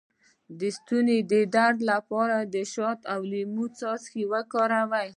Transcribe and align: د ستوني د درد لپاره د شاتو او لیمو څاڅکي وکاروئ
د 0.59 0.61
ستوني 0.77 1.17
د 1.31 1.33
درد 1.55 1.79
لپاره 1.91 2.37
د 2.53 2.55
شاتو 2.73 3.05
او 3.13 3.19
لیمو 3.31 3.65
څاڅکي 3.77 4.23
وکاروئ 4.33 5.09